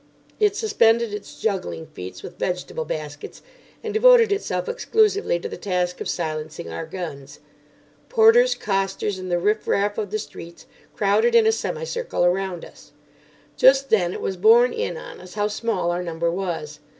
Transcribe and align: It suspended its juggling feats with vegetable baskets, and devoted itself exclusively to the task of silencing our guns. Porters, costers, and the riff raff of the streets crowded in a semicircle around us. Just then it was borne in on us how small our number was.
It 0.39 0.55
suspended 0.55 1.13
its 1.13 1.39
juggling 1.39 1.85
feats 1.85 2.23
with 2.23 2.39
vegetable 2.39 2.85
baskets, 2.85 3.43
and 3.83 3.93
devoted 3.93 4.31
itself 4.31 4.67
exclusively 4.67 5.37
to 5.39 5.47
the 5.47 5.57
task 5.57 6.01
of 6.01 6.09
silencing 6.09 6.71
our 6.71 6.87
guns. 6.87 7.37
Porters, 8.09 8.55
costers, 8.55 9.19
and 9.19 9.29
the 9.29 9.37
riff 9.37 9.67
raff 9.67 9.99
of 9.99 10.09
the 10.09 10.17
streets 10.17 10.65
crowded 10.95 11.35
in 11.35 11.45
a 11.45 11.51
semicircle 11.51 12.25
around 12.25 12.65
us. 12.65 12.93
Just 13.55 13.91
then 13.91 14.11
it 14.11 14.21
was 14.21 14.37
borne 14.37 14.73
in 14.73 14.97
on 14.97 15.21
us 15.21 15.35
how 15.35 15.47
small 15.47 15.91
our 15.91 16.01
number 16.01 16.31
was. 16.31 16.79